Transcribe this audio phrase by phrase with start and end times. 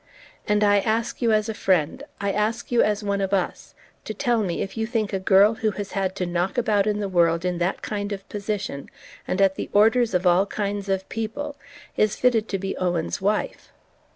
[0.47, 4.15] And I ask you as a friend, I ask you as one of US, to
[4.15, 7.45] tell me if you think a girl who has had to knock about the world
[7.45, 8.89] in that kind of position,
[9.27, 11.55] and at the orders of all kinds of people,
[11.97, 13.71] is fitted to be Owen's wife.